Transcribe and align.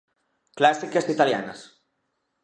Clásicas 0.57 1.07
italianas. 1.13 1.59